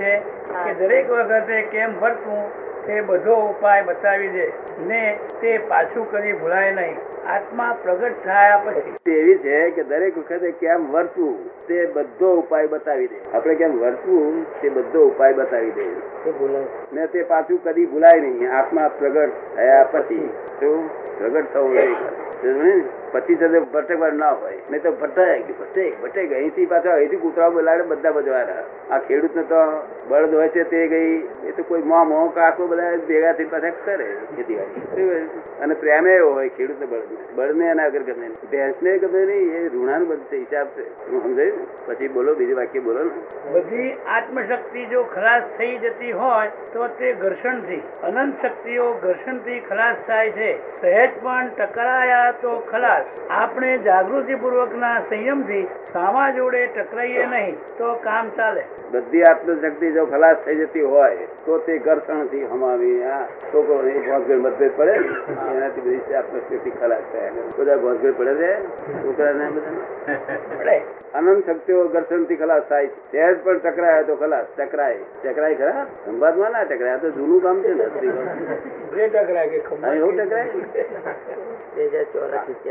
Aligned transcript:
છે 0.00 0.18
કે 0.64 0.74
દરેક 0.74 1.10
વખતે 1.10 1.62
કેમ 1.62 2.00
વર્તવું 2.00 2.68
તે 2.86 3.00
બધો 3.00 3.34
ઉપાય 3.34 3.82
બતાવી 3.82 4.28
દે. 4.28 4.52
ને 4.86 5.18
તે 5.40 5.58
પાછું 5.58 6.10
કરી 6.10 6.32
ભૂલાય 6.32 6.72
નહીં. 6.72 6.96
આત્મા 7.28 7.76
પ્રગટ 7.82 8.12
થયા 8.24 8.62
પછી. 8.64 9.12
એવી 9.12 9.38
છે 9.38 9.70
કે 9.70 9.82
દરેક 9.82 10.18
વખતે 10.18 10.50
કેમ 10.50 10.92
વર્તવું 10.92 11.66
તે 11.66 11.86
બધો 11.86 12.36
ઉપાય 12.36 12.66
બતાવી 12.66 13.06
દે. 13.06 13.36
આપણે 13.36 13.54
કેમ 13.54 13.78
વર્તવું 13.78 14.60
તે 14.60 14.68
બધો 14.68 15.08
ઉપાય 15.08 15.32
બતાવી 15.32 15.70
દે. 15.70 15.86
ને 16.92 17.06
તે 17.06 17.22
પાછું 17.22 17.64
કદી 17.64 17.86
ભૂલાય 17.86 18.20
નહીં. 18.20 18.58
આત્મા 18.58 18.90
પ્રગટ 18.98 19.30
થયા 19.56 19.84
પછી. 19.84 20.30
શું? 20.60 20.88
પ્રગટ 21.18 21.44
થવું 21.54 21.74
નહીં. 21.74 22.82
સમજ્યું 23.12 23.38
હજાર 23.38 23.82
જતે 23.82 24.16
ના 24.16 24.30
હોય. 24.30 24.58
નહીં 24.70 24.82
તો 24.82 24.92
ભટક 24.92 25.60
ભટેક 25.60 26.02
ભટેક 26.02 26.32
અહીંથી 26.32 26.66
પાછા 26.66 26.94
અહીંથી 26.94 27.16
કૂતરા 27.16 27.50
બોલાડે 27.50 27.82
બધા 27.82 28.10
બજવાના 28.10 28.94
આ 28.94 28.98
ખેડૂતને 28.98 29.42
તો 29.42 29.54
બળદ 30.08 30.34
હોય 30.34 30.48
છે 30.48 30.62
તે 30.62 30.86
ગઈ. 30.86 31.28
એ 31.48 31.52
તો 31.56 31.62
કોઈ 31.62 31.82
મો 31.82 32.04
મો, 32.04 32.28
કાકો 32.28 32.66
બધા 32.66 32.96
ભેગા 33.08 33.32
થઈ 33.32 33.44
પાછા 33.44 33.70
કરે 33.84 34.16
ખેતીવાડી. 34.36 35.28
અને 35.60 35.74
પ્રેમે 35.74 36.14
એવો 36.14 36.32
હોય 36.32 36.48
ખેડૂતને 36.48 36.86
બળદ 36.86 37.34
બળદને 37.34 37.64
એના 37.64 37.82
આગળ 37.82 37.98
ગમે 37.98 38.28
નહીં. 38.28 38.50
ભેંસને 38.50 38.98
ગમે 38.98 39.24
નહીં, 39.24 39.52
એ 39.52 39.68
ઋણાનું 39.68 40.08
બધું 40.08 40.38
હિસાબ 40.38 40.66
છે. 40.66 41.10
હું 41.10 41.22
સમજાયું? 41.22 41.86
પછી 41.86 42.08
બોલો, 42.08 42.34
બીજું 42.34 42.56
વાક્ય 42.56 42.80
બોલો 42.80 43.04
ને. 43.04 43.10
બધી 43.52 43.92
આત્મશક્તિ 43.92 44.86
જો 44.86 45.02
ખલાસ 45.02 45.42
થઈ 45.58 45.78
જતી 45.78 46.12
હોય, 46.12 46.48
તો 46.72 46.86
તે 46.86 47.12
ઘર્ષણથી, 47.12 47.82
અનંત 48.02 48.46
શક્તિઓ 48.46 48.92
ઘર્ષણથી 48.92 49.60
ખલાસ 49.60 49.96
થાય 50.06 50.30
છે. 50.30 50.80
સહેજ 50.80 51.10
પણ 51.22 51.48
ટકરાયા 51.48 52.34
તો 52.42 52.58
ખલાસ. 52.58 52.97
આપણે 53.30 53.78
જાગૃતિ 53.78 54.34
પૂર્વકના 54.34 55.00
સંયમથી 55.10 55.62
સામા 55.92 56.30
જોડે 56.30 56.66
ટકરાઈએ 56.66 57.26
નહીં 57.26 57.56
તો 57.78 57.94
કામ 57.94 58.30
ચાલે. 58.36 58.64
બધી 58.92 59.22
આત્મશક્તિ 59.22 59.92
જો 59.92 60.06
ખલાસ 60.06 60.36
થઈ 60.44 60.54
જતી 60.54 60.80
હોય 60.80 61.28
તો 61.46 61.58
તે 61.58 61.78
ઘર્ષણથી 61.78 62.44
હમાવી 62.44 63.04
આ 63.04 63.20
છોકરો 63.54 63.82
ને 63.82 63.92
ભોંસગળ 63.92 64.38
મતભેદ 64.38 64.76
પડે 64.76 64.92
એનાથી 64.92 65.80
બધી 65.80 66.14
આત્મશક્તિ 66.14 66.70
ખલાસ 66.70 67.04
થાય. 67.12 67.30
બધા 67.58 67.76
ભોંસગળ 67.76 68.12
પડે 68.12 68.34
છે 68.34 68.52
છોકરાને 69.02 69.46
બધા? 69.46 70.16
પડે. 70.58 70.82
અનંત 71.14 71.46
શક્તિઓ 71.46 71.88
ઘર્ષણથી 71.88 72.36
ખલાસ 72.36 72.62
થાય 72.68 72.88
છે. 72.88 72.94
સહેજ 73.12 73.36
પણ 73.44 73.58
ટકરાય 73.58 74.02
તો 74.04 74.16
ખલાસ. 74.16 74.46
ટકરાય. 74.56 74.98
ટકરાય 75.24 75.54
ખરા? 75.54 75.86
સંવાદમાં 76.04 76.52
ના 76.52 76.64
ટકરાય. 76.64 76.98
તો 76.98 77.10
જૂનું 77.10 77.42
કામ 77.42 77.62
છે 77.62 77.74
ને 77.74 77.84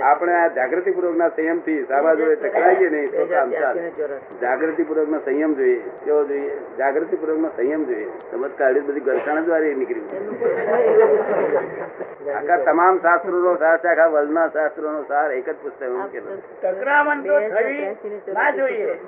આપણે 0.01 0.33
આ 0.33 0.47
જાગૃતિ 0.47 0.91
પૂર્વક 0.91 1.17
ના 1.17 1.29
સંયમથી 1.29 1.85
સાબા 1.85 2.15
જોડે 2.15 2.35
ટકરાઈએ 2.35 2.89
નહીં 2.89 3.11
તો 3.11 3.25
કામ 3.25 3.51
ચાલે. 3.51 3.91
જાગૃતિ 4.41 4.83
પૂર્વક 4.83 5.09
નો 5.09 5.19
સંયમ 5.25 5.53
જોઈએ. 5.53 5.81
કેવો 6.05 6.23
જોઈએ? 6.23 6.57
જાગૃતિ 6.77 7.15
પૂર્વક 7.15 7.39
નો 7.39 7.49
સંયમ 7.55 7.85
જોઈએ. 7.85 8.09
સમજ 8.31 8.51
કાઢી 8.57 8.81
બધી 8.81 8.99
ઘર્ષણ 8.99 9.45
દ્વારા 9.45 9.75
નીકળી 9.75 10.05
આખા 12.27 12.57
તમામ 12.57 12.99
શાસ્ત્રો 12.99 13.39
નો 13.39 13.57
સાર 13.57 13.79
છે 13.79 13.87
આખા 13.87 14.07
વર્લ્ડ 14.07 14.31
ના 14.31 14.49
શાસ્ત્રો 14.49 14.91
નો 14.91 15.03
સાર 15.07 15.31
એક 15.31 15.45
જ 15.45 15.55
પુસ્તક 15.55 15.81
મૂકેલો 15.89 16.29
થવી 16.61 17.87
ના 18.33 18.51
જોઈએ. 18.51 18.99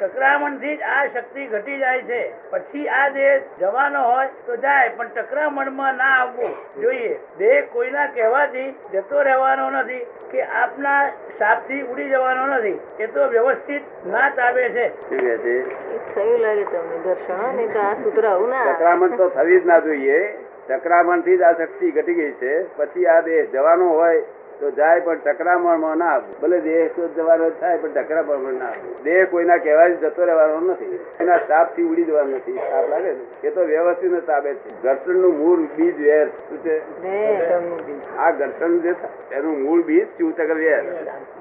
ટકરામણથી 0.00 0.76
જ 0.76 0.82
આ 0.82 1.06
શક્તિ 1.06 1.46
ઘટી 1.46 1.78
જાય 1.78 2.02
છે. 2.02 2.20
પછી 2.50 2.88
આ 2.88 3.08
દેહ 3.08 3.42
જવાનો 3.60 4.02
હોય 4.02 4.30
તો 4.46 4.56
જાય 4.56 4.90
પણ 4.90 5.08
ટકરામણમાં 5.08 5.96
ના 5.96 6.14
આવવું 6.18 6.54
જોઈએ. 6.80 7.20
દેહ 7.38 7.68
કોઈના 7.72 8.06
કહેવાથી 8.06 8.74
જતો 8.92 9.22
રહેવાનો 9.22 9.70
નથી 9.70 10.06
કે 10.30 10.42
આપના 10.42 11.10
સાપથી 11.38 11.82
ઉડી 11.82 12.08
જવાનો 12.08 12.46
નથી. 12.46 12.80
એ 12.98 13.06
તો 13.06 13.28
વ્યવસ્થિત 13.28 13.82
ના 14.06 14.30
તાબે 14.30 14.68
કહે 14.68 14.88
છે. 15.38 15.56
થયું 16.14 16.40
લાગે 16.40 16.64
તમને 16.64 16.98
દર્શન 17.04 17.56
નહીં 17.56 17.72
તો 17.72 17.78
આ 17.80 17.94
સૂત્ર 17.94 18.26
આવું 18.26 18.50
ના. 18.50 18.72
ટકરામણ 18.72 19.16
તો 19.16 19.28
થવી 19.28 19.60
જ 19.60 19.66
ના 19.66 19.78
જોઈએ. 19.78 20.18
ટકરામણથી 20.68 21.36
જ 21.36 21.42
આ 21.42 21.52
શક્તિ 21.52 21.90
ઘટી 21.90 22.14
ગઈ 22.14 22.32
છે. 22.32 22.66
પછી 22.76 23.06
આ 23.06 23.20
દેહ 23.20 23.50
જવાનો 23.52 23.88
હોય 23.88 24.22
તો 24.60 24.70
જાય 24.70 25.00
પણ 25.00 25.16
ટકરામણમાં 25.16 25.96
ના 25.96 26.04
આવવું 26.04 26.40
ભલે 26.40 26.60
દેહ 26.60 26.88
તો 26.96 27.08
જવાનો 27.08 27.50
થાય 27.50 27.76
પણ 27.76 27.92
ટકરામણમાં 27.92 28.54
ના 28.54 28.64
આવવું 28.64 29.02
દેહ 29.02 29.26
કોઈના 29.30 29.56
કહેવાથી 29.56 29.94
જતો 29.94 30.24
રહેવાનો 30.24 30.60
નથી. 30.60 30.98
એના 31.20 31.38
સાપથી 31.38 31.82
ઉડી 31.82 32.04
જવાનો 32.04 32.36
નથી. 32.36 32.52
સાપ 32.52 32.90
લાગે 32.90 33.12
ને? 33.12 33.48
એ 33.48 33.50
તો 33.50 33.60
વ્યવસ્થિત 33.60 34.12
ને 34.12 34.20
તાબે 34.20 34.54
છે. 34.54 34.82
ઘર્ષણનું 34.82 35.38
મૂળ 35.38 35.60
બીજ 35.76 36.00
વેર. 36.00 36.26
શું 36.26 36.58
છે? 36.58 36.82
આ 38.18 38.30
ઘર્ષણ 38.30 38.78
જે 38.78 38.94
એનું 39.32 39.62
મૂળ 39.62 39.82
બીજ 39.82 40.06
ચૂતક 40.18 40.40
વેર. 40.40 40.84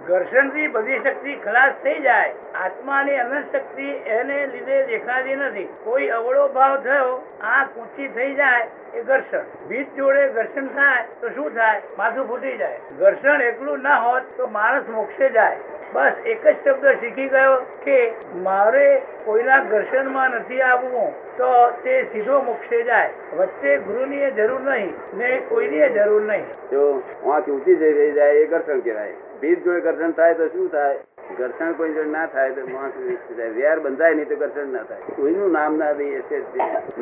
ઘર્ષણથી 0.08 0.68
બધી 0.68 1.00
શક્તિ 1.00 1.36
ખલાસ 1.36 1.74
થઈ 1.84 2.00
જાય. 2.00 2.34
આત્માની 2.56 3.16
અનંત 3.16 3.56
શક્તિ 3.56 3.88
એને 4.18 4.48
લીધે 4.48 4.84
દેખાતી 4.84 5.36
નથી. 5.36 5.68
કોઈ 5.84 6.08
અવળો 6.08 6.48
ભાવ 6.48 6.78
થયો 6.84 7.24
આ 7.44 7.64
ઊંચી 7.78 8.08
થઈ 8.08 8.34
જાય, 8.34 8.68
એ 8.94 9.02
ઘર્ષણ. 9.02 9.44
બીજ 9.68 9.96
જોડે 9.98 10.28
ઘર્ષણ 10.28 10.68
થાય, 10.68 11.04
તો 11.22 11.30
શું 11.30 11.50
થાય? 11.56 11.82
માથું 11.98 12.28
ફૂટી 12.28 12.58
જાય. 12.58 12.80
ઘર્ષણ 13.00 13.42
એકલું 13.42 13.82
ના 13.82 13.98
હોત, 13.98 14.24
તો 14.38 14.48
માણસ 14.48 14.90
મોક્ષે 14.90 15.30
જાય. 15.30 15.58
બસ 15.94 16.26
એક 16.26 16.48
જ 16.48 16.56
શબ્દ 16.64 16.96
શીખી 17.00 17.28
ગયો 17.28 17.60
કે 17.84 18.00
મારે 18.36 19.02
કોઈના 19.26 19.60
ઘર્ષણમાં 19.60 20.30
નથી 20.30 20.62
આવવું, 20.62 21.14
તો 21.38 21.54
તે 21.84 22.02
સીધો 22.12 22.42
મોક્ષે 22.42 22.84
જાય. 22.84 23.10
વચ્ચે 23.38 23.78
ગુરુની 23.78 24.32
જરૂર 24.32 24.62
નહીં, 24.62 24.94
ને 25.14 25.38
કોઈની 25.50 25.90
જરૂર 25.90 26.22
નહીં. 26.22 26.46
જો 26.72 26.84
ઊંચી 27.26 27.76
રહી 27.76 28.12
જાય, 28.12 28.32
એ 28.32 28.46
ઘર્ષણ 28.46 28.80
કહેવાય. 28.80 29.14
બીજ 29.42 29.64
જોડે 29.64 29.82
ઘર્ષણ 29.86 30.12
થાય 30.18 30.34
તો 30.34 30.48
શું 30.54 30.70
થાય? 30.72 31.00
ઘર્ષણ 31.38 31.74
કોઈ 31.78 31.94
જોડે 31.96 32.12
ના 32.12 32.26
થાય 32.34 32.52
તો 32.58 32.62
માણસ 32.74 32.96
થાય 33.38 33.50
વેર 33.58 33.78
બંધાય 33.86 34.14
નહીં 34.20 34.30
તો 34.30 34.36
ઘર્ષણ 34.42 34.72
ના 34.76 34.86
થાય. 34.90 35.16
કોઈનું 35.18 35.52
નામ 35.58 35.78
ના 35.82 35.94
દઈએ 36.00 36.22
છે 36.30 36.38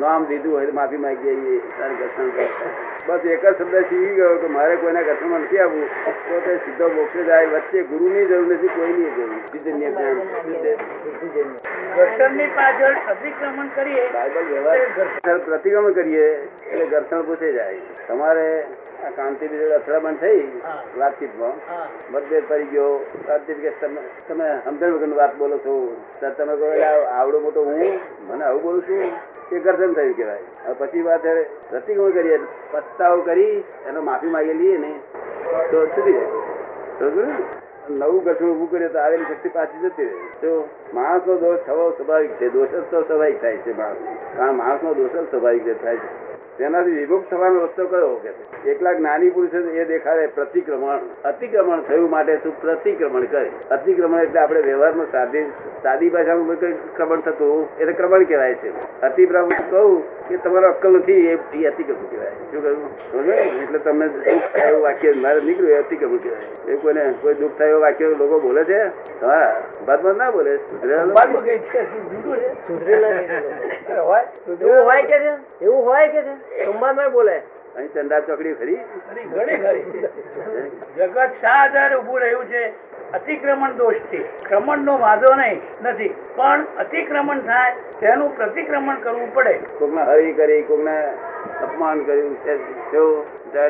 નામ 0.02 0.26
દીધું 0.30 0.52
હોય 0.56 0.66
તો 0.66 0.74
માફી 0.78 1.02
માંગી 1.04 1.36
જઈએ 1.42 1.60
તારે 1.78 1.94
ઘર્ષણ 2.00 2.28
બસ 3.06 3.24
એક 3.34 3.44
જ 3.46 3.54
શબ્દ 3.58 3.74
શીખી 3.88 4.14
ગયો 4.18 4.38
કે 4.44 4.48
મારે 4.56 4.76
કોઈના 4.84 5.06
ઘર્ષણમાં 5.08 5.42
નથી 5.46 5.62
આવવું. 5.64 5.88
તો 6.28 6.40
તે 6.46 6.52
સીધો 6.64 6.86
મોક્ષે 6.96 7.24
જાય. 7.30 7.52
વચ્ચે 7.54 7.84
ગુરુની 7.92 8.26
જરૂર 8.30 8.46
નથી 8.54 8.72
કોઈની 8.78 9.10
જરૂર. 9.16 9.36
ચૈતન્ય 9.52 9.90
જ્ઞાન 9.96 10.16
ઘર્ષણની 11.96 12.50
પાછળ 12.56 12.96
અતિક્રમણ 13.14 13.70
કરીએ. 13.76 14.08
બાઇબલ 14.16 14.50
વ્યવહાર 14.52 14.88
ઘર્ષણ 14.98 15.38
પ્રતિક્રમણ 15.46 15.96
કરીએ 16.00 16.26
એટલે 16.72 16.86
ઘર્ષણ 16.94 17.24
પૂછે 17.30 17.52
જાય. 17.52 17.80
તમારે 18.08 18.48
કાંતિ 19.10 19.46
અથડામણ 19.46 20.14
થઈ. 20.14 20.60
વાતચીતમાં. 20.98 21.52
મતભેદ 22.12 22.42
પડી 22.48 22.64
ગયો. 22.64 23.06
કે 23.46 23.70
તમે 24.28 24.60
સમજણ 24.64 24.92
વગર 24.92 25.16
વાત 25.16 25.36
બોલો 25.36 25.58
છો. 25.58 25.96
તમે 26.20 26.56
કહો 26.56 27.02
આવડો 27.04 27.40
મોટો 27.40 27.64
હું? 27.64 28.00
મને 28.28 28.44
આવું 28.44 28.62
બોલું 28.62 28.82
છું. 28.82 29.02
એ 29.52 29.58
ઘર્ષણ 29.58 29.92
થયું 29.92 30.16
કહેવાય. 30.16 30.38
પછી 30.78 31.02
વાત 31.02 31.22
પ્રતિક્રમણ 31.70 32.10
કરીએ. 32.10 32.38
પસ્તાવો 32.70 33.22
કરી 33.22 33.64
એનો 33.86 34.00
માફી 34.00 34.26
માગી 34.26 34.52
લઈએ 34.52 34.76
ને. 34.76 35.00
તો 35.70 35.86
છૂટી 35.86 36.12
જાય. 36.12 37.22
નવું 37.90 38.24
ગઠું 38.24 38.54
ઊભું 38.54 38.70
કરીએ 38.70 38.88
તો 38.88 38.98
આવેલી 38.98 39.24
શક્તિ 39.24 39.48
પાછી 39.48 39.88
જતી 39.88 40.04
રહે. 40.04 40.12
તો 40.40 40.68
માણસનો 40.94 41.36
દોષ 41.36 41.58
થવો 41.58 41.90
સ્વાભાવિક 41.90 42.30
છે. 42.30 42.48
દોષ 42.48 42.68
જ 42.68 42.82
તો 42.90 43.02
સ્વાભાવિક 43.02 43.40
થાય 43.40 43.56
છે 43.56 43.76
માણસ 43.76 43.96
કારણ 44.36 44.52
માણસનો 44.52 44.94
દોષ 44.94 45.10
જ 45.10 45.30
સ્વાભાવિક 45.30 45.82
થાય 45.82 45.96
છે. 45.96 46.25
તેનાથી 46.58 46.90
વિમુક્ત 46.90 47.30
થવાનો 47.30 47.64
રસ્તો 47.64 47.84
કયો 47.86 48.14
કે 48.22 48.30
છે? 48.36 48.70
એકલા 48.70 48.92
જ્ઞાની 48.92 49.30
પુરુષો 49.30 49.58
એ 49.80 49.84
દેખાડે 49.84 50.26
પ્રતિક્રમણ. 50.26 51.00
અતિક્રમણ 51.24 51.80
થયું 51.88 52.10
માટે 52.10 52.36
તું 52.36 52.54
પ્રતિક્રમણ 52.60 53.26
કરે. 53.32 53.50
અતિક્રમણ 53.70 54.20
એટલે 54.20 54.40
આપણે 54.40 54.60
વ્યવહારમાં 54.60 55.06
સાદી 55.12 55.44
સાદી 55.82 56.10
ભાષામાં 56.10 56.60
કઈ 56.60 56.74
ક્રમણ 56.96 57.20
થતું 57.20 57.68
એટલે 57.78 57.92
ક્રમણ 57.92 58.24
કહેવાય 58.24 58.54
છે. 58.54 58.70
અતિક્રમણ 59.02 59.68
કહું 59.70 60.02
કે 60.28 60.36
તમારો 60.36 60.68
અક્કલ 60.68 60.98
નથી 61.00 61.26
એ 61.26 61.66
અતિક્રમણ 61.66 62.08
કહેવાય. 62.12 62.32
શું 62.50 62.60
કહ્યું? 62.62 62.88
એટલે 63.62 63.78
તમને 63.78 64.08
દુઃખ 64.08 64.48
થાય 64.56 64.80
વાક્ય 64.86 65.14
મારે 65.26 65.40
નીકળ્યું 65.40 65.76
એ 65.76 65.78
અતિક્રમણ 65.84 66.16
કહેવાય. 66.16 66.48
એ 66.68 66.76
કોઈને 66.76 67.02
કોઈ 67.20 67.34
દુઃખ 67.34 67.58
થાય 67.58 67.74
વાક્ય 67.86 68.06
લોકો 68.24 68.40
બોલે 68.40 68.64
છે? 68.64 68.80
હા 69.20 69.62
બાદમાં 69.86 70.16
ના 70.16 70.30
બોલે. 70.30 70.58
સુધરેલા 72.66 73.12
એવું 74.60 74.84
હોય 74.84 75.02
કે 75.02 75.16
છે? 75.24 75.32
એવું 75.60 75.84
હોય 75.84 76.06
કે 76.08 76.22
છે? 76.22 76.34
સંવાદમાં 76.64 77.12
બોલે. 77.12 77.36
અહીં 77.76 77.92
ચંદા 77.92 78.20
ચોકડી 78.20 78.54
ખરી? 78.54 78.74
ઘણી 78.74 79.24
ઘણી 79.24 79.56
ખરી. 79.56 79.84
જગત 80.96 81.18
શા 81.40 81.48
આધારે 81.48 81.94
ઉભું 81.94 82.20
રહ્યું 82.20 82.44
છે 82.44 82.62
અતિક્રમણ 83.12 83.72
દોષથી 83.72 84.24
ક્રમણ 84.48 84.78
નો 84.78 84.98
વાંધો 84.98 85.34
નહીં 85.34 85.60
નથી. 85.82 86.14
પણ 86.36 86.64
અતિક્રમણ 86.78 87.38
થાય 87.40 87.72
તેનું 88.00 88.36
પ્રતિક્રમણ 88.36 88.94
કરવું 88.94 89.34
પડે. 89.34 89.54
કોકને 89.78 90.02
હરી 90.02 90.32
કરી 90.32 90.62
કોકને 90.62 90.96
અપમાન 91.62 92.04
કર્યું 92.04 92.34
છે 92.34 92.54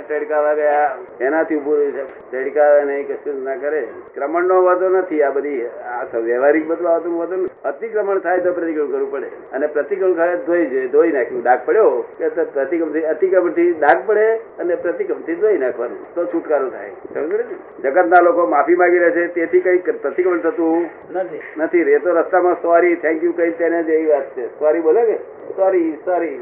તડકા 0.09 0.55
ઝાડ 0.57 1.23
એનાથી 1.23 1.55
ઉભું 1.55 1.77
રહ્યું 1.77 1.93
છે 2.31 2.85
નહીં 2.85 3.09
કશું 3.09 3.43
ના 3.45 3.57
કરે. 3.57 3.83
ક્રમણ 4.15 4.45
નો 4.45 4.63
વાંધો 4.63 4.89
નથી 4.89 5.23
આ 5.23 5.31
બધી 5.31 5.67
આ 5.67 6.19
વ્યવહારિક 6.19 6.67
બધું 6.67 6.89
આવતું 6.89 7.19
વાંધો 7.19 7.37
નથી 7.37 7.51
અતિક્રમણ 7.65 8.19
થાય 8.19 8.39
તો 8.39 8.53
પ્રતિક્રમણ 8.53 8.93
કરવું 8.93 9.13
પડે. 9.13 9.27
અને 9.27 9.67
પ્રતિક્રમણ 9.67 10.15
થાય 10.15 10.37
ધોઈ 10.37 10.67
જોઈએ 10.67 10.89
ધોઈ 10.89 11.13
નાખ્યું 11.13 11.43
ડાક 11.43 11.67
પડ્યો 11.67 11.91
કે 12.19 12.29
પ્રતિક્રમથી 12.29 12.53
પ્રતિક્રમણથી 12.53 13.05
અતિક્રમણથી 13.05 13.73
ડાઘ 13.73 14.07
પડે 14.07 14.27
અને 14.59 14.75
પ્રતિક્રમથી 14.75 15.35
ધોઈ 15.35 15.59
નાખવાનું 15.59 16.15
તો 16.15 16.27
છુટકારો 16.27 16.69
થાય. 16.71 16.91
સમજો 17.15 17.37
ને? 17.37 17.45
જગતના 17.83 18.21
લોકો 18.23 18.47
માફી 18.47 18.75
માંગી 18.75 18.99
રહ્યા 18.99 19.11
છે 19.11 19.35
તેથી 19.35 19.61
કઈ 19.61 19.79
પ્રતિક્રમણ 19.79 20.39
થતું 20.39 20.91
નથી. 21.13 21.41
નથી. 21.57 21.83
રેતો 21.83 22.11
રસ્તામાં 22.11 22.55
સોરી 22.55 22.95
થેન્ક 22.97 23.23
યુ 23.23 23.33
કઈ 23.33 23.51
તેને 23.51 23.83
જ 23.83 23.89
એવી 23.89 24.07
વાત 24.07 24.37
છે. 24.37 24.47
સોરી 24.59 24.81
બોલે 24.81 25.05
કે? 25.05 25.36
સોરી 25.57 25.91
સોરી 26.05 26.39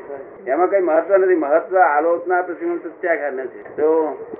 એમાં 0.46 0.68
કઈ 0.70 0.82
મહત્વ 0.82 1.18
નથી. 1.18 1.40
મહત્વ 1.44 1.76
આલોચના 1.86 2.42
પ્રતિમણ 2.42 2.78
સત્યાઘાત 2.86 3.34
નથી. 3.38 3.64
તો 3.76 3.88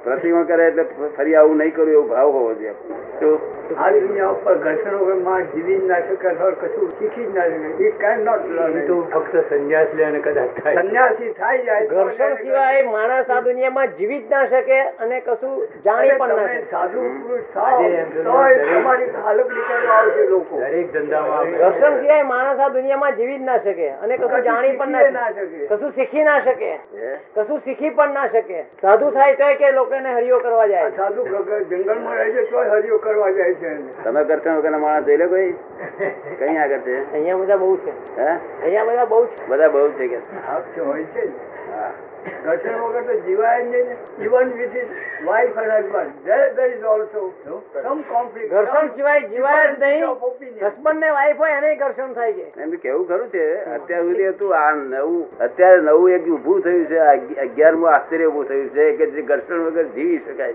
પ્રતિમણ 0.05 0.47
કરે 0.47 0.67
એટલે 0.67 0.85
ફરી 1.17 1.37
આવું 1.37 1.59
નહીં 1.59 1.75
કરવું 1.75 1.93
એવો 1.93 2.05
ભાવ 2.13 2.33
હોવો 2.39 2.53
જોઈએ. 2.55 2.75
તો 3.21 3.29
આ 3.77 3.91
દુનિયા 3.93 4.33
ઉપર 4.33 4.57
ઘર્ષણ 4.59 4.97
વગર 5.01 5.21
માણસ 5.27 5.53
જીવી 5.55 5.79
જ 5.79 5.87
ના 5.91 6.01
શકે 6.01 6.33
કશું 6.61 6.91
શીખી 6.99 7.27
જ 7.27 7.35
ના 7.35 7.47
શકે 7.47 7.87
એ 7.87 7.93
કેન 8.03 8.25
નોટ 8.25 8.43
લર્ન 8.49 8.79
ફક્ત 9.13 9.35
સંન્યાસ 9.51 9.95
લે 9.95 10.05
અને 10.07 10.21
કદાચ 10.21 10.61
સંન્યાસી 10.69 11.33
થાય 11.39 11.65
જાય 11.69 11.87
ઘર્ષણ 11.93 12.37
સિવાય 12.41 12.83
માણસ 12.89 13.31
આ 13.31 13.41
દુનિયામાં 13.41 13.95
જીવી 13.99 14.21
જ 14.21 14.31
ના 14.31 14.45
શકે 14.47 14.79
અને 14.99 15.21
કશું 15.21 15.55
જાણી 15.85 16.19
પણ 16.19 16.37
ના 16.37 16.49
શકે. 16.49 16.67
સાધુ 16.71 17.01
પુરુષ 17.23 17.47
તો 17.53 17.61
તમારી 18.69 19.11
હાલત 19.19 19.49
નીકળવા 19.51 19.99
આવશે 19.99 20.25
લોકો. 20.31 20.55
દરેક 20.63 20.93
ધંધામાં 20.93 21.53
ઘર્ષણ 21.55 21.99
સિવાય 22.01 22.25
માણસ 22.25 22.61
આ 22.61 22.71
દુનિયામાં 22.77 23.17
જીવી 23.19 23.39
જ 23.39 23.49
ના 23.51 23.59
શકે 23.61 23.89
અને 24.03 24.15
કશું 24.17 24.45
જાણી 24.45 24.64
પણ 24.73 24.93
શીખી 24.93 25.11
ના 25.11 25.31
શકે. 25.31 25.67
કશું 25.67 25.91
શીખી 25.91 26.23
ના 26.23 26.41
શકે. 26.41 26.79
કશું 27.35 27.59
શીખી 27.59 27.91
પણ 27.91 28.15
ના 28.15 28.27
શકે. 28.27 28.63
સાધુ 28.63 29.11
થાય 29.11 29.35
તો 29.35 29.45
કે 29.59 29.71
લોકોને 29.71 30.15
હરિયો 30.15 30.39
કરવા 30.39 30.67
જાય. 30.67 30.91
સાધુ 30.91 31.25
જંગલમાં 31.71 32.15
રહે 32.15 32.31
છે 32.31 32.43
તો 32.51 32.59
હરિયો 32.59 32.99
કરવા 32.99 33.31
જાય 33.31 33.55
છે 33.55 34.03
તમે 34.05 34.25
કરતા 34.25 34.57
વગર 34.57 34.71
માણસ 34.71 35.05
જોઈ 35.05 35.17
લે 35.17 35.27
કોઈ? 35.27 35.53
કઈ 36.39 36.57
આગળ 36.57 36.79
છે? 36.79 37.13
અહીંયા 37.13 37.37
બધા 37.37 37.57
બહુ 37.57 37.77
છે. 37.77 38.21
હે? 38.21 38.31
અહીંયા 38.63 38.85
બધા 38.85 39.05
બહુ 39.05 39.27
છે. 39.27 39.47
બધા 39.47 39.69
બહુ 39.69 39.91
છે 39.91 40.09
કે. 40.09 40.81
હોય 40.81 41.03
છે 41.03 41.55
જ. 41.75 42.75
વગર 42.81 43.03
તો 43.09 43.15
જીવાય 43.27 43.63
નહીં 43.65 43.89
ને. 43.89 43.97
Even 44.27 44.53
with 44.59 44.77
his 44.77 44.91
wife 45.27 45.59
and 45.63 45.73
husband 45.73 46.25
there 46.25 46.53
there 46.57 46.71
is 46.75 46.85
also 46.95 47.23
some 47.83 48.01
conflict 48.09 48.51
ઘર્ષણ 48.55 48.89
સિવાય 48.97 49.29
જીવાય 49.29 49.71
જ 49.73 49.83
નહીં. 49.83 50.05
હસબન્ડ 50.67 50.99
ને 50.99 51.11
વાઈફ 51.11 51.39
હોય 51.39 51.57
એને 51.61 51.75
ઘર્ષણ 51.77 52.13
થાય 52.13 52.33
છે. 52.33 52.47
એમ 52.63 52.77
કેવું 52.85 53.09
ખરું 53.09 53.31
છે 53.31 53.47
અત્યાર 53.77 54.03
સુધી 54.03 54.29
હતું 54.29 54.57
આ 54.59 54.75
નવું 54.75 55.25
અત્યારે 55.41 55.81
નવું 55.81 56.11
એક 56.11 56.29
ઊભું 56.29 56.63
થયું 56.63 56.87
છે 56.87 56.99
આ 56.99 57.17
અગિયારમું 57.47 57.89
આશ્ચર્ય 57.95 58.27
ઊભું 58.27 58.47
થયું 58.49 58.71
છે 58.79 58.93
કે 58.97 59.11
જે 59.17 59.23
ઘર્ષણ 59.23 59.67
વગર 59.67 59.91
જીવી 59.97 60.23
શકાય. 60.29 60.55